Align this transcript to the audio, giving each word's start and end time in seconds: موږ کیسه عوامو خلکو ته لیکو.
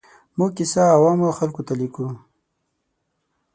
موږ 0.37 0.51
کیسه 0.57 0.81
عوامو 0.95 1.37
خلکو 1.39 1.61
ته 1.67 1.73
لیکو. 1.79 2.05